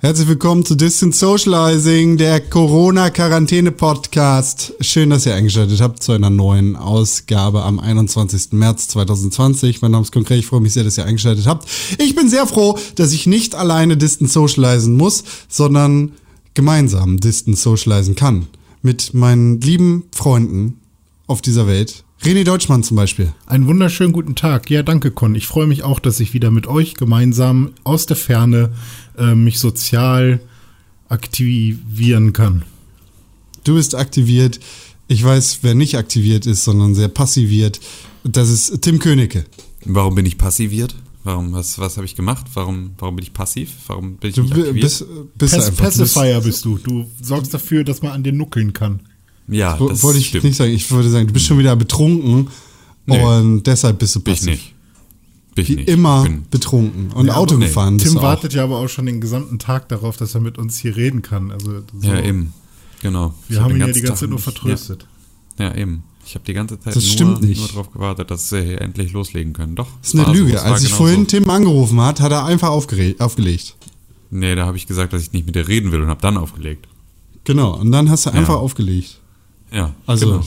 [0.00, 4.74] Herzlich willkommen zu Distant Socializing, der Corona-Quarantäne-Podcast.
[4.80, 8.52] Schön, dass ihr eingeschaltet habt zu einer neuen Ausgabe am 21.
[8.52, 9.82] März 2020.
[9.82, 11.68] Mein Name ist Konkret, ich freue mich sehr, dass ihr eingeschaltet habt.
[11.98, 16.12] Ich bin sehr froh, dass ich nicht alleine Distant Socializen muss, sondern
[16.54, 18.46] gemeinsam Distant Socializen kann.
[18.82, 20.78] Mit meinen lieben Freunden
[21.26, 22.04] auf dieser Welt.
[22.22, 23.32] René Deutschmann zum Beispiel.
[23.46, 24.70] Einen wunderschönen guten Tag.
[24.70, 25.34] Ja, danke, Con.
[25.34, 28.72] Ich freue mich auch, dass ich wieder mit euch gemeinsam aus der Ferne
[29.16, 30.40] äh, mich sozial
[31.08, 32.64] aktivieren kann.
[33.64, 34.58] Du bist aktiviert.
[35.06, 37.80] Ich weiß, wer nicht aktiviert ist, sondern sehr passiviert.
[38.24, 39.44] Das ist Tim Königke.
[39.84, 40.96] Warum bin ich passiviert?
[41.24, 42.46] Warum, was, was habe ich gemacht?
[42.54, 43.70] Warum, warum bin ich passiv?
[43.86, 44.82] Warum bin ich du nicht aktiviert?
[44.82, 45.04] Bist,
[45.36, 46.78] bist Pass, Pacifier bist du.
[46.78, 49.00] Du sorgst dafür, dass man an dir nuckeln kann.
[49.48, 50.44] Ja, das wollte ich stimmt.
[50.44, 50.72] nicht sagen.
[50.72, 52.48] Ich würde sagen, du bist schon wieder betrunken
[53.06, 53.22] nee.
[53.22, 54.44] und deshalb bist du passiv.
[54.44, 54.74] Bin ich nicht.
[55.54, 55.88] Bin ich Wie nicht.
[55.88, 57.66] immer bin betrunken und nee, Auto nee.
[57.66, 57.98] gefahren.
[57.98, 60.96] Tim wartet ja aber auch schon den gesamten Tag darauf, dass er mit uns hier
[60.96, 61.50] reden kann.
[61.50, 62.08] Also so.
[62.08, 62.52] Ja, eben.
[63.00, 63.34] Genau.
[63.48, 65.06] Wir haben ihn ja die ganze Zeit nur vertröstet.
[65.58, 66.04] Ja, ja eben.
[66.26, 69.54] Ich habe die ganze Zeit das nur, nur darauf gewartet, dass sie hier endlich loslegen
[69.54, 69.76] können.
[69.76, 69.88] Doch.
[70.02, 70.58] Das ist eine Lüge.
[70.58, 71.26] So, Als ich genau vorhin so.
[71.26, 73.76] Tim angerufen hat, hat er einfach aufgelegt.
[74.30, 76.36] Nee, da habe ich gesagt, dass ich nicht mit dir reden will und habe dann
[76.36, 76.86] aufgelegt.
[77.44, 78.60] Genau, und dann hast du einfach ja.
[78.60, 79.20] aufgelegt.
[79.72, 79.94] Ja.
[80.06, 80.44] Also genau.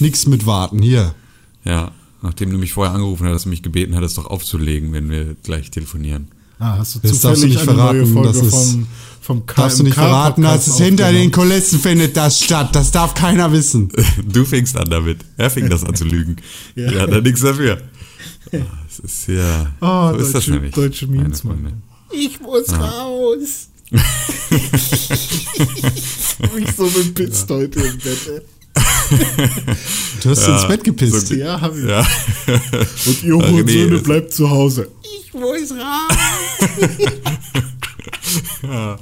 [0.00, 1.14] nichts mit warten, hier.
[1.64, 5.36] Ja, nachdem du mich vorher angerufen hast, du mich gebeten hattest, doch aufzulegen, wenn wir
[5.42, 6.28] gleich telefonieren.
[6.58, 8.86] Ah, hast du das darfst du nicht verraten, das ist, vom,
[9.20, 12.74] vom KMK darfst du nicht verraten, dass es hinter den Kulissen findet das statt.
[12.74, 13.90] Das darf keiner wissen.
[14.24, 15.18] Du fängst an damit.
[15.36, 16.36] Er fing das an zu lügen.
[16.74, 16.90] ja.
[16.90, 17.82] Er hat da nichts dafür.
[18.52, 19.72] Ah, das ist ja.
[19.80, 20.74] Oh, so ist deutsche, das nämlich.
[20.74, 21.82] Deutsche Memes, Mann.
[22.12, 22.76] Ich muss ah.
[22.86, 23.68] raus.
[26.58, 27.56] ich so bepisst ja.
[27.56, 28.42] heute im Bett.
[30.22, 31.26] Du hast ja, ins Bett gepisst.
[31.26, 31.84] So, ja, hab ich.
[31.84, 32.00] Ja.
[33.06, 34.88] Und ihr Hurensöhne bleibt zu Hause.
[35.02, 36.88] Ich muss raus.
[38.62, 38.98] ja.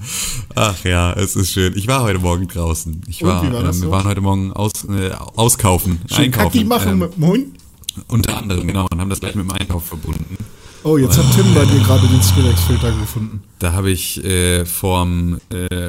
[0.57, 1.77] Ach ja, es ist schön.
[1.77, 3.03] Ich war heute Morgen draußen.
[3.07, 3.85] Ich war, war ähm, so?
[3.85, 6.51] wir waren heute Morgen aus, äh, auskaufen, Schön einkaufen.
[6.51, 7.47] Kacki machen ähm, mit dem Hund?
[8.09, 10.37] Unter anderem, genau, und haben das gleich mit dem Einkauf verbunden.
[10.85, 13.43] Oh, jetzt hat Tim bei dir gerade den Skrillex-Filter gefunden.
[13.61, 15.87] Da habe ich äh, vorm äh,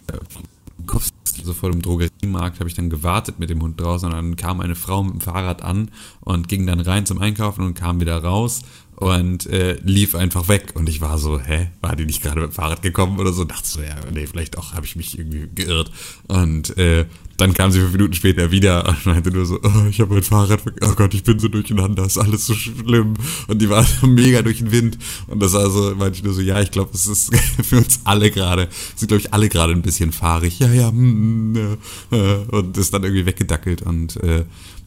[1.38, 4.60] also vor dem Drogeriemarkt, habe ich dann gewartet mit dem Hund draußen und dann kam
[4.60, 5.90] eine Frau mit dem Fahrrad an
[6.22, 8.62] und ging dann rein zum Einkaufen und kam wieder raus
[9.04, 10.72] und äh, lief einfach weg.
[10.76, 13.44] Und ich war so, hä, war die nicht gerade mit dem Fahrrad gekommen oder so?
[13.44, 15.92] Dachte so, ja, nee, vielleicht auch habe ich mich irgendwie geirrt.
[16.28, 17.06] Und äh,
[17.36, 20.24] dann kam sie fünf Minuten später wieder und meinte nur so, oh, ich habe mein
[20.24, 23.16] Fahrrad, oh Gott, ich bin so durcheinander, ist alles so schlimm.
[23.48, 24.98] Und die war mega durch den Wind.
[25.28, 28.00] Und das war so, meinte ich nur so, ja, ich glaube, es ist für uns
[28.06, 30.60] alle gerade, sind glaube ich alle gerade ein bisschen fahrig.
[30.60, 31.78] Ja, ja, mm,
[32.12, 34.46] ja, äh, und ist dann irgendwie weggedackelt und äh,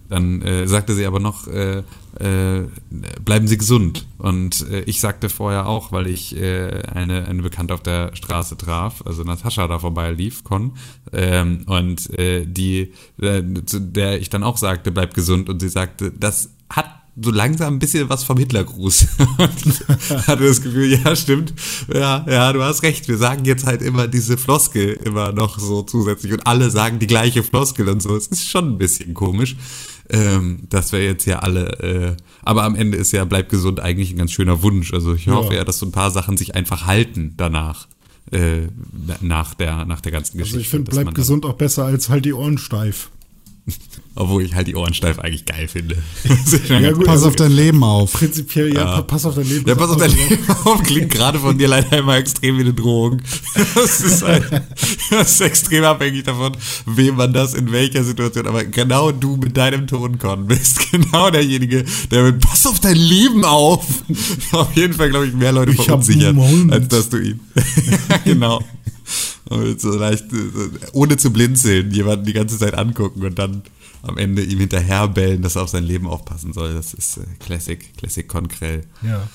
[0.09, 1.83] dann äh, sagte sie aber noch, äh,
[2.19, 2.65] äh,
[3.25, 4.06] bleiben Sie gesund.
[4.19, 8.56] Und äh, ich sagte vorher auch, weil ich äh, eine, eine Bekannte auf der Straße
[8.56, 10.72] traf, also Natascha da vorbei lief, Con,
[11.12, 15.49] ähm, und äh, die, äh, zu der ich dann auch sagte, bleib gesund.
[15.49, 16.87] Und sie sagte, das hat
[17.19, 19.06] so langsam ein bisschen was vom Hitlergruß.
[19.39, 21.55] und hatte das Gefühl, ja, stimmt.
[21.93, 23.09] Ja, ja, du hast recht.
[23.09, 27.06] Wir sagen jetzt halt immer diese Floskel immer noch so zusätzlich und alle sagen die
[27.06, 28.15] gleiche Floskel und so.
[28.16, 29.56] Es ist schon ein bisschen komisch.
[30.09, 34.12] Ähm, dass wir jetzt ja alle, äh, aber am Ende ist ja, bleib gesund eigentlich
[34.12, 34.94] ein ganz schöner Wunsch.
[34.94, 37.89] Also ich hoffe ja, dass so ein paar Sachen sich einfach halten danach.
[38.33, 38.69] Äh,
[39.21, 40.59] nach der nach der ganzen Geschichte.
[40.59, 43.11] Also ich finde, bleib gesund auch besser als halt die Ohren steif.
[44.19, 45.97] Obwohl ich halt die Ohren steif eigentlich geil finde.
[46.69, 48.15] ja, gut, pass also auf dein Leben auf.
[48.15, 49.03] Prinzipiell, ja, ja.
[49.03, 49.69] pass auf dein Leben auf.
[49.69, 50.82] Ja, pass auf dein Leben auf.
[50.82, 53.21] Klingt gerade von dir leider immer extrem wie eine Drohung.
[53.75, 54.44] Das ist, halt,
[55.10, 56.56] das ist extrem abhängig davon,
[56.87, 61.84] wem man das in welcher Situation, aber genau du mit deinem Tonkon bist genau derjenige,
[62.10, 63.87] der mit Pass auf dein Leben auf
[64.53, 66.37] auf jeden Fall, glaube ich, mehr Leute verunsichert,
[66.71, 67.41] als dass du ihn.
[68.25, 68.62] genau.
[69.49, 70.25] Und so leicht,
[70.93, 73.62] ohne zu blinzeln, jemanden die ganze Zeit angucken und dann
[74.03, 76.75] am Ende ihm hinterherbellen, dass er auf sein Leben aufpassen soll.
[76.75, 78.84] Das ist äh, Classic, Classic Konkrell.
[79.03, 79.29] Ja.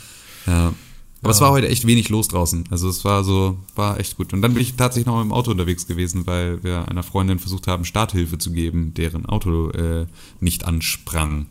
[0.47, 0.73] ja.
[1.21, 1.35] Aber ja.
[1.35, 2.65] es war heute echt wenig los draußen.
[2.71, 4.33] Also es war so, war echt gut.
[4.33, 7.67] Und dann bin ich tatsächlich noch im Auto unterwegs gewesen, weil wir einer Freundin versucht
[7.67, 10.07] haben, Starthilfe zu geben, deren Auto äh,
[10.39, 11.45] nicht ansprang.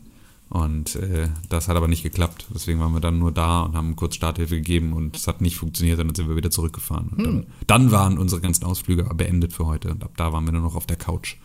[0.51, 2.47] Und äh, das hat aber nicht geklappt.
[2.53, 5.55] Deswegen waren wir dann nur da und haben kurz Starthilfe gegeben und es hat nicht
[5.55, 5.97] funktioniert.
[5.97, 7.07] Und dann sind wir wieder zurückgefahren.
[7.07, 7.45] Und dann, hm.
[7.67, 9.91] dann waren unsere ganzen Ausflüge beendet für heute.
[9.91, 11.37] Und ab da waren wir nur noch auf der Couch.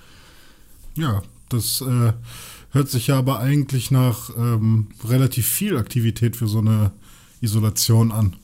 [0.96, 2.14] Ja, das äh,
[2.70, 6.90] hört sich ja aber eigentlich nach ähm, relativ viel Aktivität für so eine
[7.40, 8.34] Isolation an.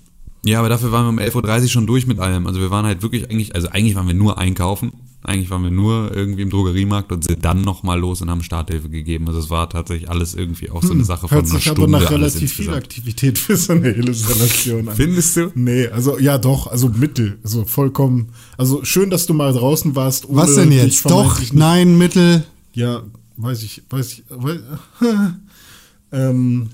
[0.44, 2.46] Ja, aber dafür waren wir um 11.30 Uhr schon durch mit allem.
[2.46, 4.92] Also wir waren halt wirklich eigentlich, also eigentlich waren wir nur einkaufen.
[5.24, 8.88] Eigentlich waren wir nur irgendwie im Drogeriemarkt und sind dann nochmal los und haben Starthilfe
[8.88, 9.28] gegeben.
[9.28, 11.82] Also es war tatsächlich alles irgendwie auch so eine Sache von Hört einer sich Stunde.
[11.82, 12.76] aber nach alles relativ viel insgesamt.
[12.76, 14.96] Aktivität für so eine Illustration an.
[14.96, 15.52] Findest du?
[15.54, 18.30] Nee, also ja doch, also mittel, also vollkommen.
[18.58, 20.28] Also schön, dass du mal draußen warst.
[20.28, 21.08] ohne Was denn jetzt?
[21.08, 22.44] Doch, nein, Mittel.
[22.74, 23.02] Ja,
[23.36, 24.24] weiß ich, weiß ich.
[24.28, 24.58] Weiß,
[26.12, 26.68] ähm,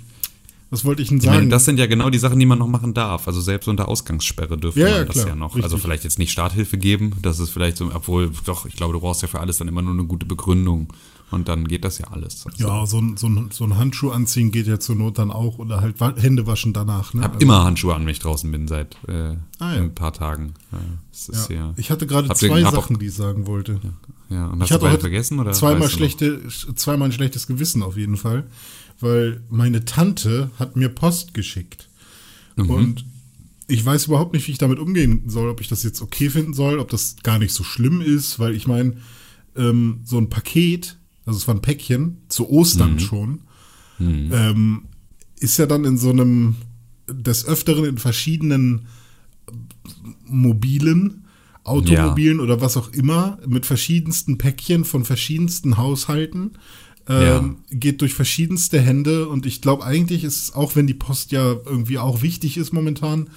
[0.70, 1.50] was wollte ich denn Ich meine, sagen?
[1.50, 3.26] das sind ja genau die Sachen, die man noch machen darf.
[3.26, 5.48] Also selbst unter Ausgangssperre dürfte Ja, man ja, das klar, ja noch.
[5.54, 5.64] richtig.
[5.64, 9.00] Also vielleicht jetzt nicht Starthilfe geben, das ist vielleicht so, obwohl, doch, ich glaube, du
[9.00, 10.92] brauchst ja für alles dann immer nur eine gute Begründung.
[11.30, 12.46] Und dann geht das ja alles.
[12.46, 15.30] Also, ja, so ein, so, ein, so ein Handschuh anziehen geht ja zur Not dann
[15.30, 17.12] auch oder halt Hände waschen danach.
[17.12, 17.20] Ne?
[17.20, 19.82] Ich habe Also, immer Handschuhe an, wenn ich draußen bin, seit äh, Ah, ja.
[19.82, 20.54] ein paar Tagen.
[20.72, 20.78] Ja,
[21.34, 21.54] ja.
[21.54, 21.74] ja.
[21.76, 23.78] Ich hatte gerade zwei hab auch- Sachen, die ich sagen wollte.
[24.28, 24.46] Ja.
[24.46, 25.38] Und Ich hast du hatte beide heute vergessen?
[25.40, 26.42] Oder zweimal, weißt du schlechte,
[26.74, 28.44] zweimal ein schlechtes Gewissen auf jeden Fall,
[29.00, 31.88] weil meine Tante hat mir Post geschickt.
[32.56, 32.70] Mhm.
[32.70, 33.04] Und
[33.68, 36.54] ich weiß überhaupt nicht, wie ich damit umgehen soll, ob ich das jetzt okay finden
[36.54, 38.96] soll, ob das gar nicht so schlimm ist, weil ich meine,
[39.56, 40.96] ähm, so ein Paket,
[41.26, 42.98] also es war ein Päckchen, zu Ostern Mhm.
[42.98, 43.40] schon,
[44.00, 44.82] ähm,
[45.40, 46.56] ist ja dann in so einem,
[47.08, 48.86] des Öfteren in verschiedenen
[50.24, 51.24] mobilen
[51.68, 56.52] Automobilen oder was auch immer, mit verschiedensten Päckchen von verschiedensten Haushalten,
[57.08, 59.28] ähm, geht durch verschiedenste Hände.
[59.28, 62.72] Und ich glaube eigentlich ist es, auch wenn die Post ja irgendwie auch wichtig ist
[62.72, 63.30] momentan,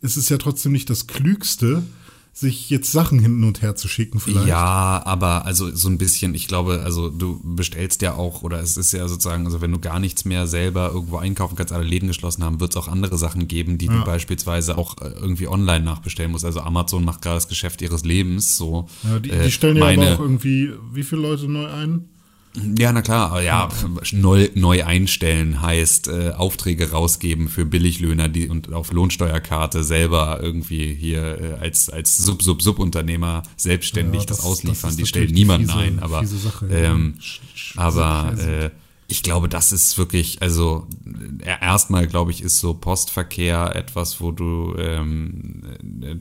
[0.00, 1.82] ist es ja trotzdem nicht das Klügste,
[2.38, 4.46] sich jetzt Sachen hin und her zu schicken vielleicht.
[4.46, 8.76] Ja, aber also so ein bisschen, ich glaube, also du bestellst ja auch, oder es
[8.76, 12.08] ist ja sozusagen, also wenn du gar nichts mehr selber irgendwo einkaufen kannst, alle Läden
[12.08, 14.00] geschlossen haben, wird es auch andere Sachen geben, die Ja.
[14.00, 16.44] du beispielsweise auch äh, irgendwie online nachbestellen musst.
[16.44, 18.86] Also Amazon macht gerade das Geschäft ihres Lebens, so.
[19.04, 22.04] Ja, die, Äh, die stellen ja meine, aber auch irgendwie, wie viele Leute neu ein?
[22.78, 23.68] Ja, na klar, ja,
[24.12, 30.94] neu, neu einstellen heißt äh, Aufträge rausgeben für Billiglöhner, die und auf Lohnsteuerkarte selber irgendwie
[30.94, 34.90] hier äh, als als Sub Sub Subunternehmer selbstständig Ja, das, das- ausliefern.
[34.90, 36.76] das die stellen die niemanden fiese- ein, aber Sache, ja.
[36.92, 37.40] ähm, sch-
[37.76, 38.70] aber äh,
[39.08, 40.86] ich glaube, das ist wirklich, also
[41.44, 45.62] äh, erstmal glaube ich, ist so Postverkehr etwas, wo du ähm,
[46.02, 46.16] äh,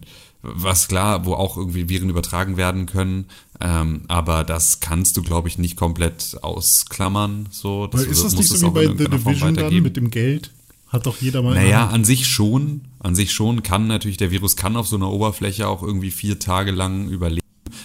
[0.53, 3.25] was klar, wo auch irgendwie Viren übertragen werden können,
[3.61, 7.47] ähm, aber das kannst du, glaube ich, nicht komplett ausklammern.
[7.51, 10.51] So, Weil ist das nicht so wie bei The Division dann mit dem Geld?
[10.87, 11.55] Hat doch jeder mal.
[11.55, 12.81] Naja, an sich schon.
[12.99, 16.39] An sich schon kann natürlich der Virus kann auf so einer Oberfläche auch irgendwie vier
[16.39, 17.41] Tage lang überleben.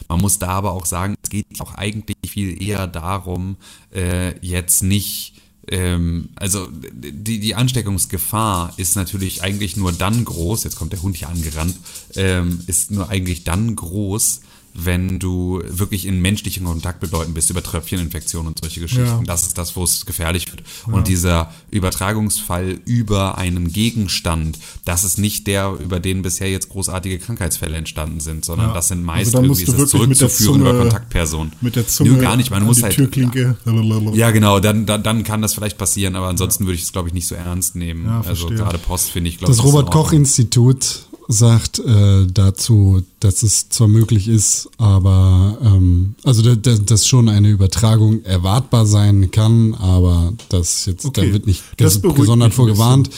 [0.08, 3.56] Man muss da aber auch sagen, es geht auch eigentlich viel eher darum,
[3.94, 5.34] äh, jetzt nicht,
[5.70, 11.16] ähm, also die, die Ansteckungsgefahr ist natürlich eigentlich nur dann groß, jetzt kommt der Hund
[11.16, 11.76] hier angerannt,
[12.16, 14.40] ähm, ist nur eigentlich dann groß,
[14.74, 19.04] wenn du wirklich in menschlichen Kontakt mit Leuten bist, über Tröpfcheninfektionen und solche Geschichten.
[19.04, 19.20] Ja.
[19.24, 20.62] Das ist das, wo es gefährlich wird.
[20.86, 27.18] Und dieser Übertragungsfall über einen Gegenstand, das ist nicht der, über den bisher jetzt großartige
[27.18, 28.74] Krankheitsfälle entstanden sind, sondern Ja.
[28.74, 31.52] das sind Also meist da irgendwie ist das zurückzuführen über Kontaktpersonen.
[31.60, 32.94] mit der Zunge Nö, gar nicht, man an muss halt.
[32.94, 33.56] Türklinke.
[34.14, 37.08] Ja, genau, dann, dann, dann kann das vielleicht passieren, aber ansonsten würde ich es, glaube
[37.08, 38.06] ich, nicht so ernst nehmen.
[38.06, 39.64] Ja, also gerade Post finde ich, glaube Das ich.
[39.64, 39.70] ist
[40.12, 47.06] in Sagt äh, dazu, dass es zwar möglich ist, aber ähm, also da- da- dass
[47.06, 52.52] schon eine Übertragung erwartbar sein kann, aber das jetzt Okay, da wird nicht ges- gesondert
[52.52, 53.10] vorgewarnt.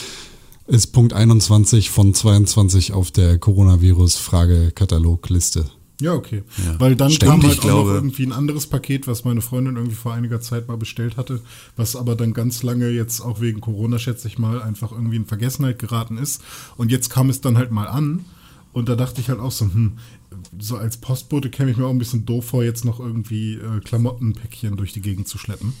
[0.67, 5.65] Ist Punkt 21 von 22 auf der Coronavirus-Frage-Katalogliste.
[6.03, 6.43] Ja, okay.
[6.79, 9.77] Weil dann Stimmt, kam halt auch glaube- noch irgendwie ein anderes Paket, was meine Freundin
[9.77, 11.39] irgendwie vor einiger Zeit mal bestellt hatte,
[11.77, 15.25] was aber dann ganz lange jetzt auch wegen Corona, schätze ich mal, einfach irgendwie in
[15.25, 16.41] Vergessenheit geraten ist.
[16.75, 18.25] Und jetzt kam es dann halt mal an.
[18.73, 19.93] Und da dachte ich halt auch so, hm,
[20.59, 23.79] so als Postbote käme ich mir auch ein bisschen doof vor, jetzt noch irgendwie äh,
[23.79, 25.73] Klamottenpäckchen durch die Gegend zu schleppen.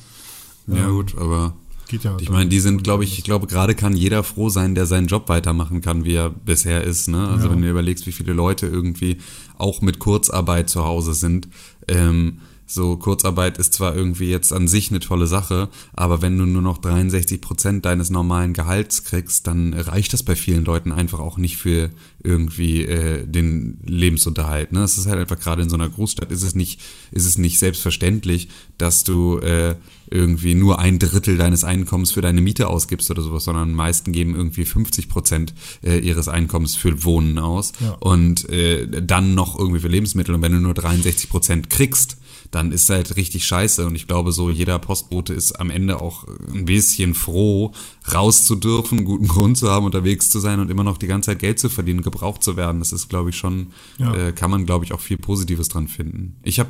[0.67, 1.53] Ja, gut, aber.
[1.93, 2.17] Geht ja.
[2.19, 5.05] Ich meine, die sind, glaube ich, ich glaube, gerade kann jeder froh sein, der seinen
[5.05, 7.07] Job weitermachen kann, wie er bisher ist.
[7.07, 7.27] Ne?
[7.27, 7.53] Also Ja.
[7.53, 9.17] wenn du überlegst, wie viele Leute irgendwie
[9.59, 11.47] auch mit Kurzarbeit zu Hause sind.
[11.87, 16.45] Ähm, so Kurzarbeit ist zwar irgendwie jetzt an sich eine tolle Sache, aber wenn du
[16.45, 21.19] nur noch 63 Prozent deines normalen Gehalts kriegst, dann reicht das bei vielen Leuten einfach
[21.19, 21.89] auch nicht für
[22.23, 24.71] irgendwie äh, den Lebensunterhalt.
[24.71, 24.83] Ne?
[24.83, 26.79] Es ist halt einfach gerade in so einer Großstadt ist es nicht,
[27.11, 29.75] ist es nicht selbstverständlich, dass du äh,
[30.09, 34.35] irgendwie nur ein Drittel deines Einkommens für deine Miete ausgibst oder sowas, sondern meisten geben
[34.35, 35.53] irgendwie 50 Prozent
[35.83, 37.91] äh, ihres Einkommens für Wohnen aus Ja.
[37.99, 40.33] und äh, dann noch irgendwie für Lebensmittel.
[40.35, 42.17] Und wenn du nur 63 Prozent kriegst,
[42.53, 43.85] dann ist halt richtig scheiße.
[43.85, 47.71] Und ich glaube, so jeder Postbote ist am Ende auch ein bisschen froh,
[48.13, 51.31] raus zu dürfen, guten Grund zu haben, unterwegs zu sein und immer noch die ganze
[51.31, 52.79] Zeit Geld zu verdienen, gebraucht zu werden.
[52.79, 53.67] Das ist, glaube ich, schon,
[53.97, 54.13] Ja.
[54.13, 56.35] äh, kann man, glaube ich, auch viel Positives dran finden.
[56.43, 56.69] Ich habe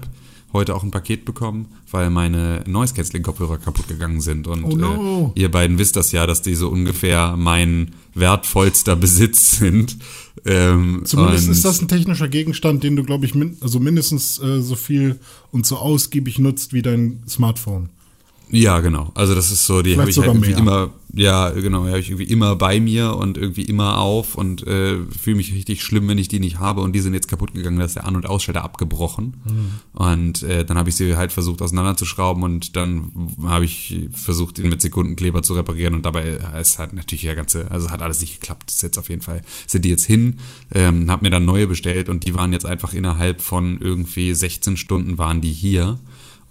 [0.54, 4.48] heute auch ein Paket bekommen, weil meine Noise Cancelling Kopfhörer kaputt gegangen sind.
[4.48, 5.34] Und Oh no.
[5.36, 9.98] äh, ihr beiden wisst das ja, dass die so ungefähr mein wertvollster Besitz sind.
[10.46, 14.62] Ähm, Zumindest ist das ein technischer Gegenstand, den du, glaube ich, min also mindestens äh,
[14.62, 15.20] so viel
[15.52, 17.90] und so ausgiebig nutzt wie dein Smartphone.
[18.54, 19.12] Ja, genau.
[19.16, 20.60] Also das ist so, die habe ich halt irgendwie mehr.
[20.60, 24.66] immer, ja, genau, die habe ich irgendwie immer bei mir und irgendwie immer auf und
[24.68, 27.56] äh, fühle mich richtig schlimm, wenn ich die nicht habe und die sind jetzt kaputt
[27.56, 29.42] gegangen, da ist der An- und Ausschalter abgebrochen.
[29.94, 33.12] Und äh, dann habe ich sie halt versucht auseinanderzuschrauben und dann
[33.44, 37.36] habe ich versucht, ihn mit Sekundenkleber zu reparieren und dabei äh, es hat natürlich der
[37.36, 38.66] ganze, also hat alles nicht geklappt.
[38.68, 40.38] Das ist jetzt auf jeden Fall, sind die jetzt hin,
[40.72, 44.78] ähm, habe mir dann neue bestellt und die waren jetzt einfach innerhalb von irgendwie 16
[44.78, 45.98] Stunden waren die hier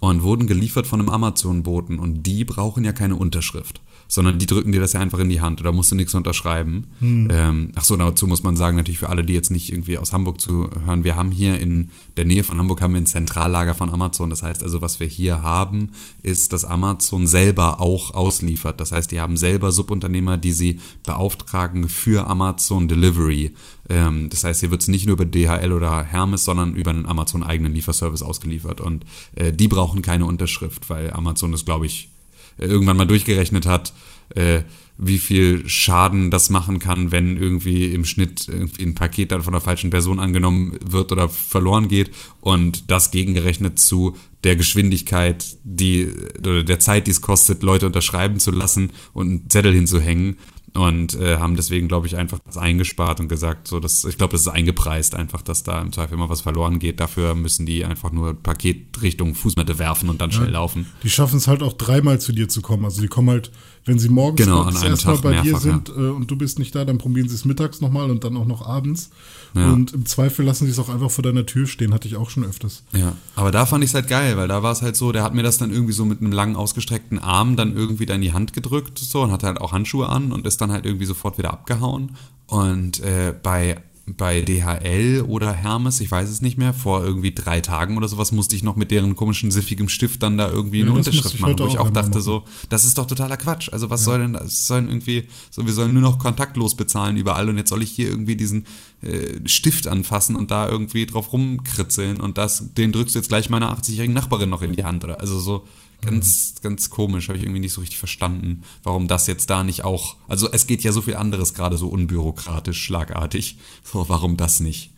[0.03, 2.01] und wurden geliefert von einem Amazon-Boten.
[2.01, 3.81] Und die brauchen ja keine Unterschrift,
[4.13, 6.89] sondern die drücken dir das ja einfach in die Hand oder musst du nichts unterschreiben.
[7.31, 10.13] Ähm, ach so, dazu muss man sagen, natürlich für alle, die jetzt nicht irgendwie aus
[10.13, 11.89] Hamburg zu hören, wir haben hier in
[12.19, 14.29] der Nähe von Hamburg haben wir ein Zentrallager von Amazon.
[14.29, 15.93] Das heißt also, was wir hier haben,
[16.23, 18.83] ist, dass Amazon selber auch ausliefert.
[18.83, 23.55] Das heißt, die haben selber Subunternehmer, die sie beauftragen für Amazon Delivery.
[23.89, 27.07] Ähm, das heißt, hier wird es nicht nur über DHL oder Hermes, sondern über einen
[27.07, 28.83] Amazon-eigenen Lieferservice ausgeliefert.
[28.83, 32.12] Und äh, die brauchen keine Unterschrift, weil Amazon das, glaube ich,
[32.59, 33.93] irgendwann mal durchgerechnet hat,
[34.35, 34.63] äh,
[34.99, 39.53] wie viel Schaden das machen kann, wenn irgendwie im Schnitt irgendwie ein Paket dann von
[39.53, 42.11] der falschen Person angenommen wird oder verloren geht.
[42.41, 48.39] Und das gegengerechnet zu der Geschwindigkeit, die oder der Zeit, die es kostet, Leute unterschreiben
[48.39, 50.37] zu lassen und einen Zettel hinzuhängen
[50.75, 54.33] und äh, haben deswegen, glaube ich, einfach das eingespart und gesagt, so dass ich glaube,
[54.33, 56.99] das ist eingepreist einfach, dass da im Zweifel immer was verloren geht.
[56.99, 60.87] Dafür müssen die einfach nur Paket Richtung Fußmatte werfen und dann schnell laufen.
[61.03, 62.87] Die schaffen es halt auch dreimal zu dir zu kommen.
[62.87, 63.51] Also die kommen halt,
[63.85, 66.31] wenn sie morgens Genau, das einem erste Mal Tag bei dir mehrfach, sind äh, und
[66.31, 69.11] du bist nicht da, dann probieren sie es mittags nochmal und dann auch noch abends.
[69.55, 69.71] Ja.
[69.71, 72.31] Und im Zweifel lassen sie es auch einfach vor deiner Tür stehen, hatte ich auch
[72.31, 72.85] schon öfters.
[72.93, 75.23] Ja, aber da fand ich es halt geil, weil da war es halt so, der
[75.23, 78.23] hat mir das dann irgendwie so mit einem langen ausgestreckten Arm dann irgendwie da in
[78.23, 81.07] die Hand gedrückt so und hatte halt auch Handschuhe an und ist dann halt irgendwie
[81.07, 82.17] sofort wieder abgehauen.
[82.47, 83.77] Und äh, bei
[84.07, 88.33] bei DHL oder Hermes, ich weiß es nicht mehr, vor irgendwie drei Tagen oder sowas
[88.33, 91.59] musste ich noch mit deren komischen siffigem Stift dann da irgendwie Ja, eine Unterschrift machen,
[91.59, 92.23] wo ich auch dachte machen.
[92.23, 93.73] so, das ist doch totaler Quatsch.
[93.73, 94.67] Also was soll denn das?
[94.67, 98.09] Sollen irgendwie, so wir sollen nur noch kontaktlos bezahlen überall und jetzt soll ich hier
[98.09, 98.67] irgendwie diesen
[99.03, 103.51] äh, Stift anfassen und da irgendwie drauf rumkritzeln und das, den drückst du jetzt gleich
[103.51, 105.65] meiner 80-jährigen Nachbarin noch in die Hand oder also so
[106.03, 109.85] ganz, ganz komisch, habe ich irgendwie nicht so richtig verstanden, warum das jetzt da nicht
[109.85, 114.61] auch, also es geht ja so viel anderes gerade so unbürokratisch, schlagartig, so warum das
[114.61, 114.91] nicht?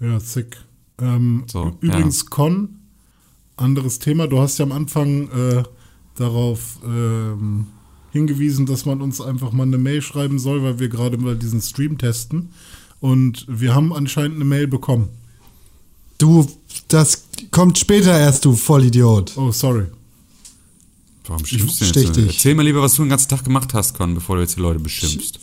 [0.00, 0.58] Ja, sick.
[1.00, 2.80] Ähm, So, übrigens, Con,
[3.56, 4.26] anderes Thema.
[4.26, 5.62] Du hast ja am Anfang äh,
[6.16, 7.68] darauf ähm,
[8.10, 11.62] hingewiesen, dass man uns einfach mal eine Mail schreiben soll, weil wir gerade mal diesen
[11.62, 12.50] Stream testen.
[13.00, 15.08] Und wir haben anscheinend eine Mail bekommen.
[16.18, 16.46] Du,
[16.88, 19.32] das kommt später erst, du Vollidiot.
[19.36, 19.86] Oh, sorry.
[21.26, 22.16] Warum schimpfst du stech jetzt?
[22.16, 22.26] dich.
[22.36, 24.60] Erzähl mal lieber, was du den ganzen Tag gemacht hast, Con, bevor du jetzt die
[24.60, 25.38] Leute beschimpfst.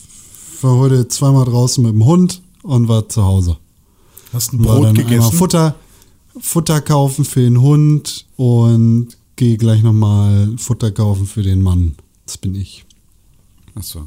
[0.56, 3.58] Ich war heute zweimal draußen mit dem Hund und war zu Hause.
[4.34, 5.32] Hast ein Brot gegessen?
[5.38, 5.75] Futter,
[6.39, 11.96] Futter kaufen für den Hund und gehe gleich nochmal Futter kaufen für den Mann.
[12.25, 12.86] Das bin ich.
[13.74, 14.06] Achso.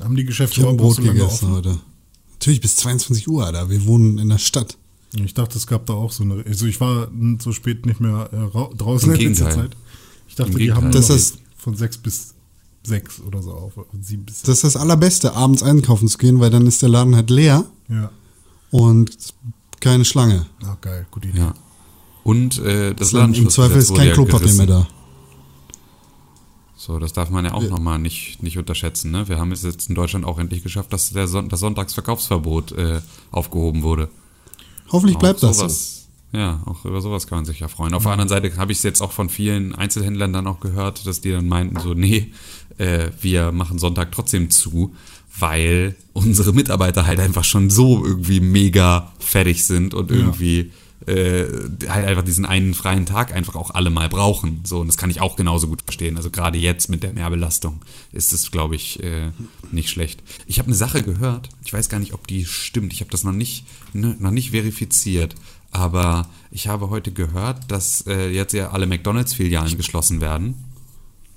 [0.00, 1.50] Haben die Geschäfte Ich überhaupt Brot gegessen offen?
[1.52, 1.78] heute.
[2.32, 4.76] Natürlich bis 22 Uhr, da wir wohnen in der Stadt.
[5.24, 6.44] Ich dachte, es gab da auch so eine.
[6.46, 7.08] Also ich war
[7.38, 9.50] so spät nicht mehr äh, rau- draußen Im in letzter.
[9.50, 9.76] Zeit.
[10.28, 10.92] Ich dachte, Im die haben.
[10.92, 12.34] Das ist- von sechs bis
[12.84, 13.72] sechs oder so auf.
[13.74, 16.88] Von sieben bis Das ist das Allerbeste, abends einkaufen zu gehen, weil dann ist der
[16.88, 18.10] Laden halt leer Ja.
[18.70, 19.16] und
[19.80, 20.46] keine Schlange.
[20.64, 21.38] Ah, geil, gute Idee.
[21.38, 21.54] Ja.
[22.22, 24.88] Und äh, das Im Landschlussgesetz Zweifel ist kein Klopapier mehr da.
[26.76, 29.10] So, das darf man ja auch nochmal nicht, nicht unterschätzen.
[29.10, 29.28] Ne?
[29.28, 33.00] Wir haben es jetzt in Deutschland auch endlich geschafft, dass der Son das Sonntagsverkaufsverbot äh,
[33.32, 34.08] aufgehoben wurde.
[34.90, 35.96] Hoffentlich bleibt Auch das so.
[36.36, 37.94] Ja, auch über sowas kann man sich ja freuen.
[37.94, 41.06] Auf der anderen Seite habe ich es jetzt auch von vielen Einzelhändlern dann auch gehört,
[41.06, 42.32] dass die dann meinten so, nee,
[42.78, 44.94] äh, wir machen Sonntag trotzdem zu,
[45.38, 50.72] weil unsere Mitarbeiter halt einfach schon so irgendwie mega fertig sind und irgendwie
[51.06, 51.44] äh,
[51.88, 54.60] halt einfach diesen einen freien Tag einfach auch alle mal brauchen.
[54.64, 56.16] So, und das kann ich auch genauso gut verstehen.
[56.16, 57.80] Also gerade jetzt mit der Mehrbelastung
[58.12, 59.30] ist es, glaube ich, äh,
[59.70, 60.22] nicht schlecht.
[60.46, 62.92] Ich habe eine Sache gehört, ich weiß gar nicht, ob die stimmt.
[62.92, 65.34] Ich habe das noch nicht, ne, noch nicht verifiziert.
[65.70, 70.54] Aber ich habe heute gehört, dass äh, jetzt ja alle McDonalds-Filialen geschlossen werden.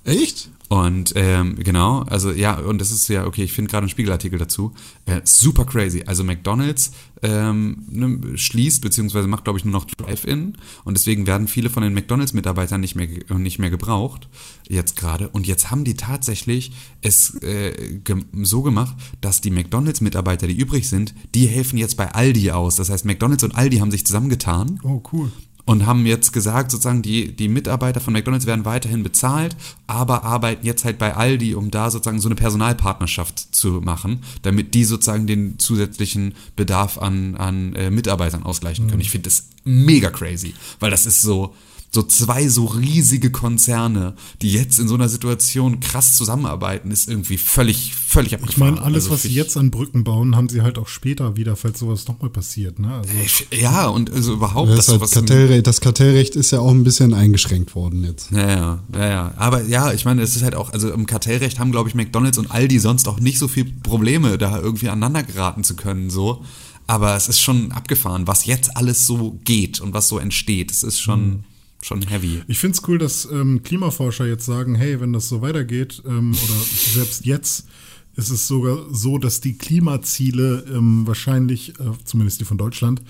[0.04, 0.50] Echt?
[0.70, 4.38] Und ähm, genau, also ja, und das ist ja, okay, ich finde gerade einen Spiegelartikel
[4.38, 4.72] dazu.
[5.06, 6.04] Äh, super crazy.
[6.06, 6.92] Also McDonalds
[7.24, 10.58] ähm, ne, schließt, beziehungsweise macht, glaube ich, nur noch Drive-In.
[10.84, 14.30] Und deswegen werden viele von den McDonalds-Mitarbeitern nicht mehr, nicht mehr gebraucht,
[14.68, 15.30] jetzt gerade.
[15.30, 16.72] Und jetzt haben die tatsächlich
[17.02, 22.12] es äh, ge so gemacht, dass die McDonalds-Mitarbeiter, die übrig sind, die helfen jetzt bei
[22.14, 22.76] Aldi aus.
[22.76, 25.32] Das heißt, McDonalds und Aldi haben sich zusammengetan Oh, cool.
[25.70, 30.66] Und haben jetzt gesagt, sozusagen, die, die Mitarbeiter von McDonalds werden weiterhin bezahlt, aber arbeiten
[30.66, 35.28] jetzt halt bei Aldi, um da sozusagen so eine Personalpartnerschaft zu machen, damit die sozusagen
[35.28, 39.02] den zusätzlichen Bedarf an, an äh, Mitarbeitern ausgleichen können.
[39.02, 41.54] Ich finde das mega crazy, weil das ist so,
[41.92, 47.38] so zwei so riesige Konzerne, die jetzt in so einer Situation krass zusammenarbeiten, ist irgendwie
[47.38, 48.76] völlig, völlig Ich abgefahren.
[48.76, 51.36] meine, alles, Also was sie ich- jetzt an Brücken bauen, haben sie halt auch später
[51.36, 52.78] wieder, falls sowas nochmal passiert.
[52.78, 52.94] Ne?
[52.94, 56.70] Also, ich- Ja, und also überhaupt, Das, halt sowas- Kartellrecht, das Kartellrecht ist ja auch
[56.72, 58.30] ein bisschen eingeschränkt worden jetzt.
[58.32, 59.34] Ja, ja, ja, ja.
[59.38, 62.38] Aber ja, ich meine, es ist halt auch, also im Kartellrecht haben, glaube ich, McDonalds
[62.38, 66.44] und Aldi sonst auch nicht so viel Probleme, da irgendwie aneinander geraten zu können, so.
[66.86, 70.72] Aber es ist schon abgefahren, was jetzt alles so geht und was so entsteht.
[70.72, 71.44] Es ist schon,
[71.82, 72.42] schon heavy.
[72.48, 76.32] Ich finde es cool, dass ähm, Klimaforscher jetzt sagen, hey, wenn das so weitergeht, ähm,
[76.32, 76.60] oder
[76.94, 77.68] selbst jetzt
[78.16, 83.02] ist es sogar so, dass die Klimaziele ähm, wahrscheinlich, äh, zumindest die von Deutschland,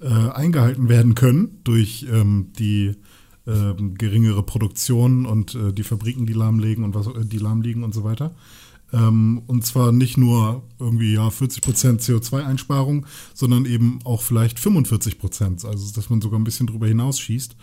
[0.00, 2.96] äh, eingehalten werden können durch ähm, die
[3.46, 7.94] ähm, geringere Produktion und äh, die Fabriken, die lahmlegen und was, äh, die lahmliegen und
[7.94, 8.34] so weiter.
[8.92, 15.92] Ähm, und zwar nicht nur irgendwie ja 40% CO2-Einsparung, sondern eben auch vielleicht 45%, also
[15.94, 17.56] dass man sogar ein bisschen drüber hinausschießt.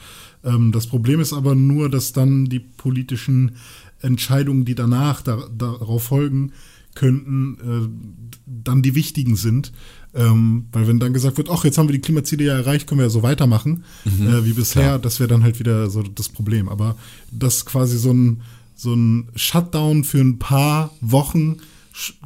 [0.45, 3.57] Ähm, das Problem ist aber nur, dass dann die politischen
[4.01, 6.51] Entscheidungen, die danach da, darauf folgen
[6.93, 9.73] könnten, äh, dann die wichtigen sind.
[10.13, 12.99] Ähm, weil wenn dann gesagt wird, ach, jetzt haben wir die Klimaziele ja erreicht, können
[12.99, 14.99] wir ja so weitermachen äh, wie bisher, klar.
[14.99, 16.69] das wäre dann halt wieder so das Problem.
[16.69, 16.95] Aber
[17.31, 18.41] das quasi so ein,
[18.75, 21.57] so ein Shutdown für ein paar Wochen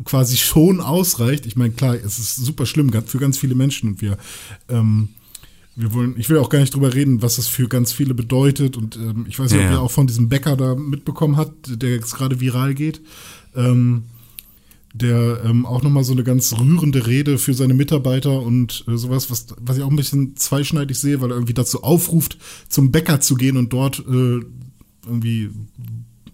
[0.03, 1.45] quasi schon ausreicht.
[1.45, 4.17] Ich meine, klar, es ist super schlimm für ganz viele Menschen und wir,
[4.67, 5.09] ähm,
[5.79, 8.75] wir wollen, ich will auch gar nicht drüber reden, was das für ganz viele bedeutet.
[8.75, 9.77] Und ähm, ich weiß nicht, Ja, ob ja.
[9.77, 12.99] ihr auch von diesem Bäcker da mitbekommen habt, der jetzt gerade viral geht.
[13.55, 14.03] Ähm,
[14.93, 19.31] der ähm, auch nochmal so eine ganz rührende Rede für seine Mitarbeiter und äh, sowas,
[19.31, 23.21] was, was ich auch ein bisschen zweischneidig sehe, weil er irgendwie dazu aufruft, zum Bäcker
[23.21, 24.39] zu gehen und dort äh,
[25.05, 25.49] irgendwie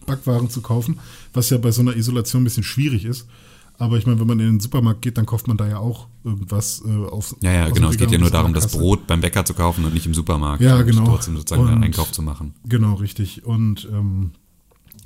[0.08, 1.00] Backwaren zu kaufen,
[1.34, 3.28] was ja bei so einer Isolation ein bisschen schwierig ist.
[3.78, 6.08] Aber ich meine, wenn man in den Supermarkt geht, dann kauft man da ja auch
[6.24, 7.36] irgendwas äh, auf.
[7.42, 7.90] Ja, ja, genau.
[7.90, 8.72] Es geht ja nur und darum, das.
[8.72, 10.62] Brot beim Bäcker zu kaufen und nicht im Supermarkt.
[10.62, 11.06] Ja, und genau.
[11.06, 12.54] trotzdem sozusagen einen Und- Einkauf zu machen.
[12.68, 13.46] Genau, richtig.
[13.46, 14.32] Und ähm,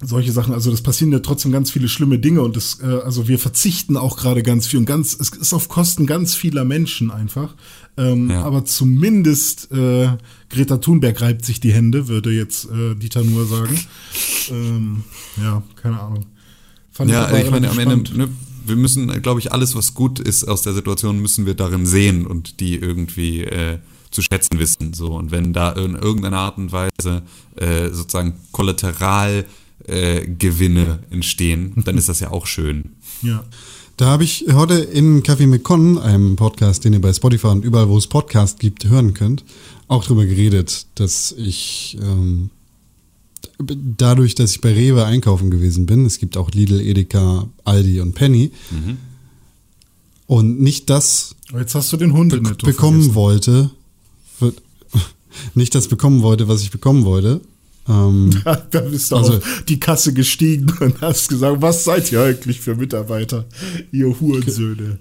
[0.02, 3.28] solche Sachen, also das passieren ja trotzdem ganz viele schlimme Dinge und das, äh, also
[3.28, 7.12] wir verzichten auch gerade ganz viel und ganz, es ist auf Kosten ganz vieler Menschen
[7.12, 7.56] einfach.
[7.98, 8.44] Ähm, Ja.
[8.44, 10.10] Aber zumindest äh,
[10.50, 13.78] Greta Thunberg reibt sich die Hände, würde jetzt äh, Dieter nur sagen.
[14.52, 15.04] ähm,
[15.42, 16.26] ja, keine Ahnung.
[16.92, 18.30] Fand Ja, aber ich meine, am Ende, ne,
[18.70, 22.26] wir müssen, glaube ich, alles, was gut ist aus der Situation, müssen wir darin sehen
[22.26, 23.80] und die irgendwie äh,
[24.12, 24.94] zu schätzen wissen.
[24.94, 25.16] So.
[25.16, 27.24] Und wenn da in irgendeiner Art und Weise
[27.56, 32.92] äh, sozusagen Kollateralgewinne äh, entstehen, dann ist das ja auch schön.
[33.22, 33.44] Ja.
[33.98, 37.66] Da habe ich heute in Café mit Con, einem Podcast, den ihr bei Spotify und
[37.66, 39.44] überall, wo es Podcast gibt, hören könnt,
[39.90, 42.50] auch drüber geredet, dass ich ähm,
[43.60, 48.14] dadurch, dass ich bei Rewe einkaufen gewesen bin, es gibt auch Lidl, Edeka, Aldi und
[48.14, 48.52] Penny,
[50.28, 53.72] und nicht das jetzt hast du den Hund be bekommen wollte,
[54.40, 54.62] wird,
[55.56, 57.42] nicht das bekommen wollte, was ich bekommen wollte.
[57.88, 58.30] Ähm,
[58.72, 62.60] Da bist du Also- auf die Kasse gestiegen und hast gesagt, was seid ihr eigentlich
[62.62, 63.46] für Mitarbeiter,
[63.92, 65.00] ihr Hurensöhne?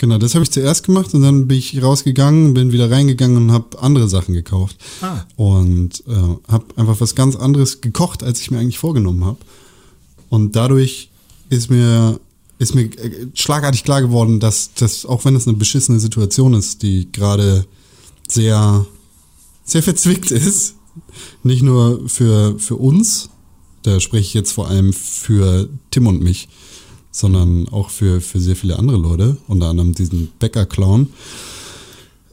[0.00, 3.52] Genau, das habe ich zuerst gemacht und dann bin ich rausgegangen, bin wieder reingegangen und
[3.52, 4.78] habe andere Sachen gekauft.
[5.02, 5.26] Ah.
[5.36, 9.36] Und äh, habe einfach was ganz anderes gekocht, als ich mir eigentlich vorgenommen habe.
[10.30, 11.10] Und dadurch
[11.50, 12.18] ist mir,
[12.58, 16.82] ist mir äh, schlagartig klar geworden, dass das, auch wenn es eine beschissene Situation ist,
[16.82, 17.66] die gerade
[18.26, 18.86] sehr,
[19.64, 20.76] sehr verzwickt ist,
[21.42, 23.28] nicht nur für, für uns,
[23.82, 26.48] da spreche ich jetzt vor allem für Tim und mich,
[27.10, 31.08] sondern auch für, für sehr viele andere Leute, unter anderem diesen Bäcker-Clown,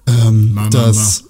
[0.07, 1.23] ähm, dass,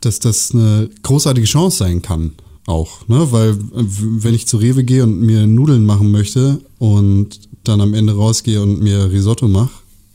[0.00, 2.32] dass das eine großartige Chance sein kann
[2.66, 3.32] auch, ne?
[3.32, 8.14] Weil wenn ich zu Rewe gehe und mir Nudeln machen möchte und dann am Ende
[8.14, 9.70] rausgehe und mir Risotto mache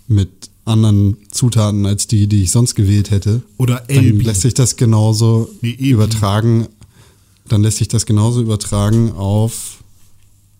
[0.07, 0.29] mit
[0.65, 5.49] anderen Zutaten als die, die ich sonst gewählt hätte, Oder dann lässt sich das genauso
[5.61, 5.89] Nee, Elbi.
[5.91, 6.67] übertragen.
[7.47, 9.76] Dann lässt sich das genauso übertragen auf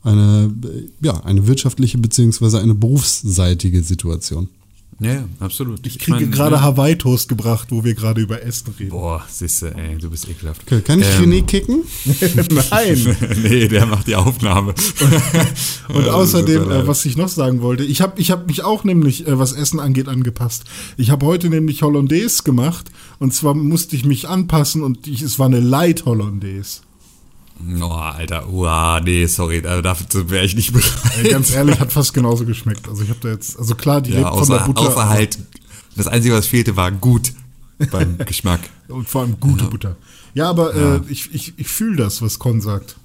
[0.08, 0.54] eine,
[1.02, 4.50] ja, eine wirtschaftliche beziehungsweise eine berufsseitige Situation.
[5.00, 5.86] Ja, ja, absolut.
[5.86, 6.62] Ich kriege mein, gerade ne?
[6.63, 8.89] Hawaii-Toast gebracht, wo wir gerade über Essen reden.
[8.89, 10.63] Boah, siehste, ey, du bist ekelhaft.
[10.65, 11.84] Okay, kann ich Ähm, René kicken?
[12.72, 13.17] Nein.
[13.43, 14.74] nee, der macht die Aufnahme.
[15.89, 18.84] Und Ja, außerdem, äh, was ich noch sagen wollte, ich habe ich hab mich auch
[18.84, 20.63] nämlich, äh, was Essen angeht, angepasst.
[20.98, 22.89] Ich habe heute nämlich Hollandaise gemacht
[23.20, 26.82] und zwar musste ich mich anpassen und ich, es war eine Light Hollandaise.
[27.82, 30.91] Oh, Alter, uah, nee, sorry, da- dafür wäre ich nicht bereit.
[31.24, 32.88] Äh, ganz ehrlich, hat fast genauso geschmeckt.
[32.88, 34.82] Also ich habe da jetzt, also klar, die Ja, lebt von der außer, Butter.
[34.89, 35.39] außer halt,
[35.96, 37.34] das Einzige, was fehlte, war gut
[37.91, 38.60] beim Geschmack.
[38.88, 39.96] Und vor allem gute Butter.
[40.34, 42.96] Ja, aber Äh, ich, ich, ich fühle das, was Con sagt.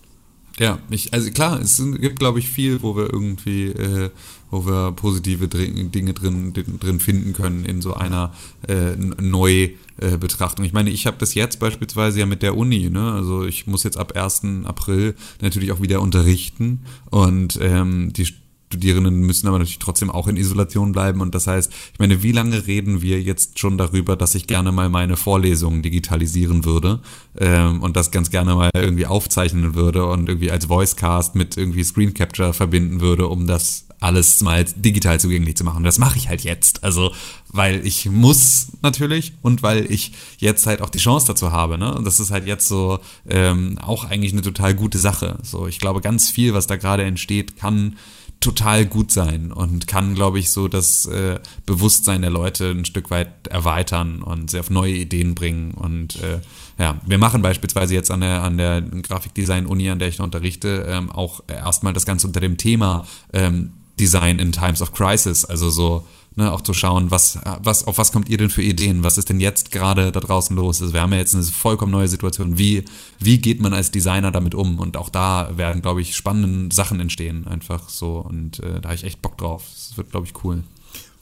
[0.59, 4.11] Ja, ich, also klar, es gibt, glaube ich, viel, wo wir irgendwie, äh,
[4.51, 8.35] wo wir positive Dinge drin, drin finden können in so einer
[8.69, 10.65] äh, Neubetrachtung.
[10.67, 13.13] Ich meine, ich habe das jetzt beispielsweise ja mit der Uni, ne?
[13.13, 14.65] Also ich muss jetzt ab 1.
[14.65, 18.27] April natürlich auch wieder unterrichten und ähm, die
[18.73, 21.21] Studierenden müssen aber natürlich trotzdem auch in Isolation bleiben.
[21.21, 24.73] Und das heißt, ich meine, wie lange reden wir jetzt schon darüber, dass ich gerne
[24.73, 27.01] mal meine Vorlesungen digitalisieren würde
[27.39, 31.85] ähm, und das ganz gerne mal irgendwie aufzeichnen würde und irgendwie als Voicecast mit irgendwie
[31.85, 35.85] Screen Capture verbinden würde, um das alles mal digital zugänglich zu machen.
[35.85, 36.83] Das mache ich halt jetzt.
[36.83, 37.13] Also,
[37.49, 41.79] weil ich muss natürlich und weil ich jetzt halt auch die Chance dazu habe.
[41.79, 41.95] Ne?
[41.95, 45.39] Und das ist halt jetzt so ähm, auch eigentlich eine total gute Sache.
[45.43, 47.97] So, ich glaube, ganz viel, was da gerade entsteht, kann
[48.43, 53.11] total gut sein und kann, glaube ich, so das äh, Bewusstsein der Leute ein Stück
[53.11, 55.73] weit erweitern und sie auf neue Ideen bringen.
[55.73, 56.41] Und äh,
[56.79, 60.87] ja, wir machen beispielsweise jetzt an der, an der Grafikdesign-Uni, an der ich noch unterrichte,
[60.89, 65.45] ähm, auch erstmal das Ganze unter dem Thema ähm, Design in Times of Crisis.
[65.45, 69.03] Also so, ne, auch zu schauen, was, was, auf was kommt ihr denn für Ideen?
[69.05, 70.81] Was ist denn jetzt gerade da draußen los?
[70.81, 72.59] Also wir haben ja jetzt eine vollkommen neue Situation.
[72.59, 72.85] Wie,
[73.19, 74.79] wie geht man als Designer damit um?
[74.79, 78.19] Und auch da werden, glaube ich, spannende Sachen entstehen, einfach so.
[78.19, 79.65] Und äh, da habe ich echt Bock drauf.
[79.75, 80.63] Das wird, glaube ich, cool.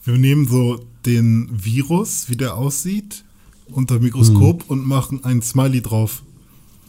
[0.03, 3.23] Wir nehmen so den Virus, wie der aussieht,
[3.67, 6.23] unter Mikroskop und machen ein Smiley drauf.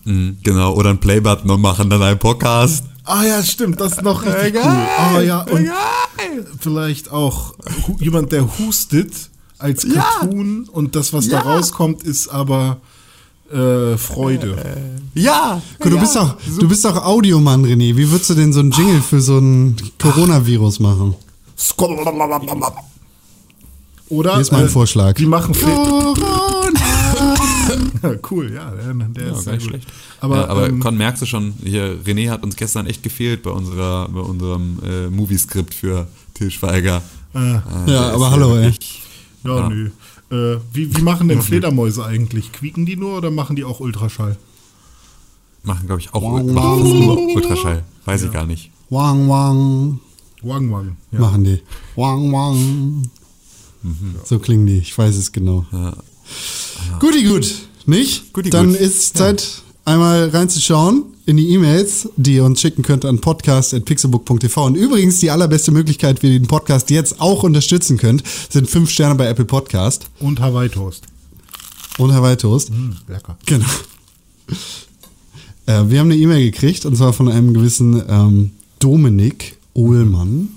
[0.05, 2.87] Mhm, genau, oder ein Playbutton und machen dann einen Podcast.
[3.05, 4.87] Ah ja, stimmt, das ist noch richtig cool.
[4.99, 5.69] Ah ja, und
[6.59, 7.55] vielleicht auch
[7.99, 9.13] jemand, der hustet
[9.59, 12.81] als Cartoon und das, was da rauskommt, ist aber
[13.53, 14.57] äh, Freude.
[15.15, 15.61] Ja!
[15.79, 17.97] Guck, du, bist auch, du bist auch Audiomann, René.
[17.97, 21.15] Wie würdest du denn so einen Jingle für so ein Coronavirus machen?
[24.09, 24.33] Oder?
[24.33, 25.15] Hier ist mein äh, Vorschlag.
[25.15, 25.75] Die machen Fle
[28.31, 29.71] Cool, ja, der, der Ja, ist gar sehr nicht gut.
[29.71, 29.89] schlecht.
[30.21, 33.43] Aber, ja, aber ähm, Con, merkst du schon, hier, René hat uns gestern echt gefehlt
[33.43, 37.03] bei unserer, bei unserem äh, Movie-Skript für Til Schweiger.
[37.35, 38.73] äh, Äh, Ja, aber hallo, ey.
[39.45, 39.69] ja, Ja.
[39.69, 39.91] nö.
[40.31, 42.53] Äh, wie, wie machen denn Fledermäuse eigentlich?
[42.53, 44.37] Quieken die nur oder machen die auch Ultraschall?
[45.65, 47.85] Machen, glaube ich, auch das nur Ultraschall.
[48.07, 48.71] Weiß ich gar nicht.
[48.91, 50.01] Wang, wang.
[50.43, 50.97] Wang Wang.
[51.13, 51.21] Ja.
[51.21, 51.63] Machen die.
[51.95, 53.09] Wang, wang.
[54.25, 54.79] So klingen die.
[54.79, 55.65] Ich weiß es genau.
[56.99, 57.69] Guti gut.
[57.87, 58.33] Nicht?
[58.33, 58.81] Guti Dann gut.
[58.81, 64.65] ist Zeit, einmal reinzuschauen in die E-Mails, die ihr uns schicken könnt an podcast.pixelbook.tv.
[64.67, 68.91] Und übrigens, die allerbeste Möglichkeit, wie ihr den Podcast jetzt auch unterstützen könnt, sind fünf
[68.91, 71.05] Sterne bei Apple Podcast Und Hawaii Toast.
[71.99, 72.71] und Hawaii Toast.
[72.71, 73.37] Hm, lecker.
[73.47, 73.67] Genau.
[75.67, 80.49] Äh, wir haben eine E-Mail gekriegt und zwar von einem gewissen ähm, Dominik Ohlmann.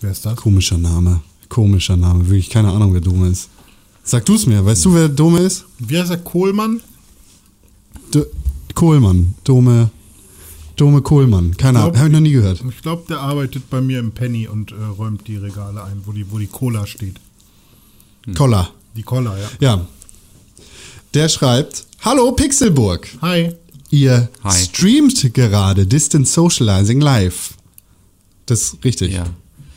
[0.00, 0.36] Wer ist das?
[0.36, 1.20] Komischer Name.
[1.48, 2.26] Komischer Name.
[2.28, 3.48] Wirklich keine Ahnung, wer Dome ist.
[4.10, 4.64] Sag du es mir.
[4.64, 5.66] Weißt du, wer Dome ist?
[5.78, 6.80] Wie heißt der Kohlmann?
[8.12, 8.24] D
[8.74, 9.36] Kohlmann.
[9.44, 9.90] Dome.
[10.74, 11.56] Dome Kohlmann.
[11.56, 11.96] Keine Ahnung.
[11.96, 12.60] Habe ich noch nie gehört.
[12.68, 16.10] Ich glaube, der arbeitet bei mir im Penny und äh, räumt die Regale ein, wo
[16.10, 17.20] die, wo die Cola steht.
[18.34, 18.70] Koller.
[18.96, 19.48] Die Cola, ja.
[19.60, 19.86] Ja.
[21.14, 23.06] Der schreibt: Hallo Pixelburg.
[23.22, 23.54] Hi.
[23.90, 24.60] Ihr Hi.
[24.60, 27.54] streamt gerade Distance Socializing live.
[28.46, 29.12] Das ist richtig.
[29.12, 29.26] Ja.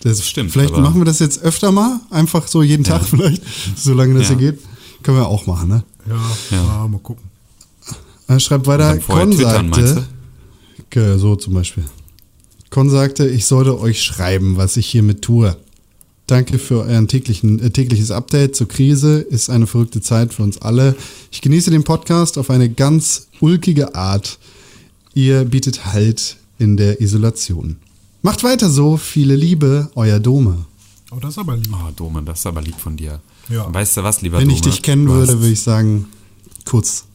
[0.04, 3.42] Das Stimmt, Vielleicht machen wir das jetzt öfter mal, einfach so jeden Tag vielleicht,
[3.76, 4.38] solange das Ja.
[4.38, 4.62] hier geht.
[5.02, 5.84] Können wir auch machen, ne?
[6.08, 6.16] Ja,
[6.52, 6.58] Ja.
[6.64, 6.88] ja.
[6.88, 7.24] mal gucken.
[8.28, 10.06] Er schreibt weiter, Con twittern, sagte,
[10.88, 11.84] Okay, so zum Beispiel.
[12.70, 15.56] Con sagte, ich sollte euch schreiben, was ich hiermit tue.
[16.28, 19.20] Danke für euer täglichen, äh, tägliches Update zur Krise.
[19.20, 20.96] Ist eine verrückte Zeit für uns alle.
[21.32, 24.40] Ich genieße den Podcast auf eine ganz ulkige Art.
[25.14, 27.76] Ihr bietet Halt in der Isolation.
[28.24, 28.98] Macht weiter so.
[28.98, 30.66] Viele Liebe, euer Dome.
[31.12, 31.70] Oh, das ist aber lieb.
[31.72, 33.22] Oh, Dome, das ist aber lieb von dir.
[33.50, 33.72] Ja.
[33.72, 34.56] Weißt du was, lieber Wenn Dome?
[34.56, 36.08] ich dich kennen würde, hast- würde ich sagen,
[36.66, 37.06] kurz.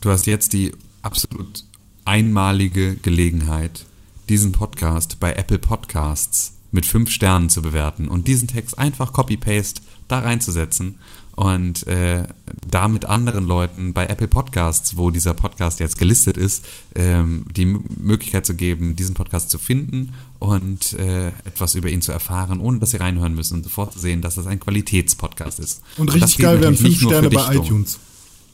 [0.00, 1.64] Du hast jetzt die absolut
[2.04, 3.86] einmalige Gelegenheit,
[4.28, 9.82] diesen Podcast bei Apple Podcasts mit fünf Sternen zu bewerten und diesen Text einfach copy-paste
[10.08, 10.96] da reinzusetzen
[11.34, 12.24] und äh,
[12.68, 16.64] da mit anderen Leuten bei Apple Podcasts, wo dieser Podcast jetzt gelistet ist,
[16.94, 22.02] ähm, die M Möglichkeit zu geben, diesen Podcast zu finden und äh, etwas über ihn
[22.02, 25.60] zu erfahren, ohne dass sie reinhören müssen und sofort zu sehen, dass das ein Qualitätspodcast
[25.60, 25.82] ist.
[25.96, 27.98] Und das richtig geil wären fünf Sterne bei iTunes.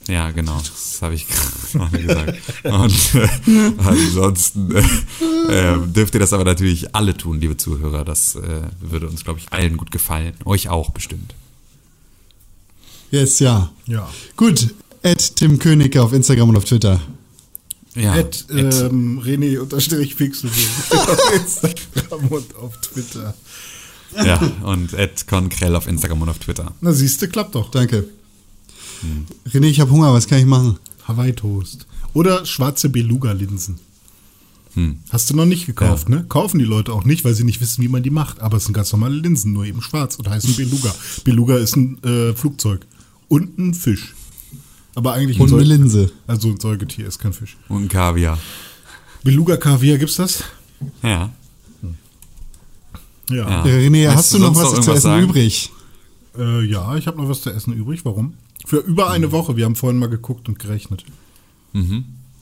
[0.07, 0.59] Ja, genau.
[0.59, 1.27] Das habe ich
[1.73, 2.39] gerade gesagt.
[2.65, 8.05] Und äh, ansonsten äh, äh, dürft ihr das aber natürlich alle tun, liebe Zuhörer.
[8.05, 10.33] Das äh, würde uns, glaube ich, allen gut gefallen.
[10.45, 11.35] Euch auch bestimmt.
[13.11, 13.71] Yes, ja.
[13.87, 14.09] Ja.
[14.37, 14.75] Gut.
[15.03, 17.01] Ed Tim König auf Instagram und auf Twitter.
[17.95, 18.75] Ja, At, Ed.
[18.75, 20.51] ähm, René unterstrich Pixel
[20.91, 23.35] auf Instagram und auf Twitter.
[24.25, 26.73] ja, und Ed Konkrell auf Instagram und auf Twitter.
[26.81, 27.71] Na siehste, klappt doch.
[27.71, 28.09] Danke.
[29.49, 30.79] René, ich habe Hunger, was kann ich machen?
[31.05, 31.87] Hawaii Toast.
[32.15, 33.79] Oder schwarze Beluga-Linsen.
[34.75, 34.99] Hm.
[35.11, 36.25] Hast du noch nicht gekauft, ne?
[36.29, 38.41] Kaufen die Leute auch nicht, weil sie nicht wissen, wie man die macht.
[38.41, 40.95] Aber es sind ganz normale Linsen, nur eben schwarz und heißen Beluga.
[41.25, 42.87] Beluga ist ein äh, Flugzeug.
[43.29, 44.15] Und ein Fisch.
[44.95, 46.11] Aber eigentlich Und eine Säug- Linse.
[46.27, 47.57] Also ein Säugetier ist kein Fisch.
[47.69, 48.39] Und ein Kaviar.
[49.23, 50.43] Beluga Kaviar gibt's das?
[51.03, 51.31] Ja.
[53.31, 53.37] Ja.
[53.37, 53.65] Ja.
[53.67, 55.25] Äh, René, hast du du noch was noch zu essen sagen?
[55.25, 55.71] übrig?
[56.39, 58.05] Äh, ja, ich habe noch was zu essen übrig.
[58.05, 58.35] Warum?
[58.65, 59.57] Für über eine Woche.
[59.57, 61.05] Wir haben vorhin mal geguckt und gerechnet.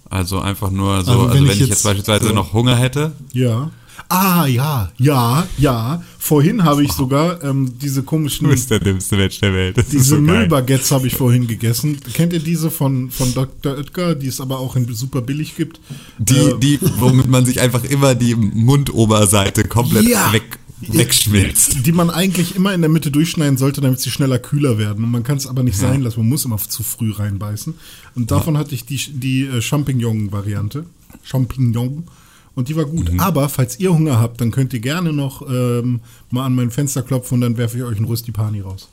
[0.09, 2.77] Also einfach nur so, Also also wenn wenn, ich ich jetzt- jetzt beispielsweise noch Hunger
[2.77, 3.13] hätte.
[3.33, 3.71] Ja.
[4.09, 6.03] Ah, ja, ja, ja.
[6.19, 9.79] Vorhin habe ich sogar ähm, diese komischen, der dümmste Mensch der Welt.
[9.79, 11.99] Das diese Müllbaguettes habe ich vorhin gegessen.
[12.15, 13.77] Kennt ihr diese von, von Dr.
[13.77, 15.81] Oetker, die es aber auch in super billig gibt?
[16.19, 20.33] Die, Äh, die, womit man sich einfach immer die Mundoberseite komplett Ja.
[20.33, 21.87] weg, wegschmilzt.
[21.87, 25.05] die man eigentlich immer in der Mitte durchschneiden sollte, damit sie schneller kühler werden.
[25.05, 26.21] Und man kann es aber nicht sein lassen.
[26.21, 27.75] Man muss immer zu früh reinbeißen.
[28.15, 30.85] Und davon hatte ich die, die äh, Champignon-Variante.
[31.23, 32.05] Champignon.
[32.57, 33.13] Und die war gut.
[33.19, 37.03] Aber falls ihr Hunger habt, dann könnt ihr gerne noch ähm, mal an mein Fenster
[37.03, 38.89] klopfen und dann werfe ich euch einen Rösti-Pani raus.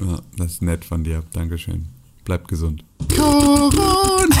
[0.00, 1.24] Ja, das ist nett von dir.
[1.32, 1.86] Dankeschön.
[2.24, 2.84] Bleibt gesund.
[3.14, 4.36] Corona.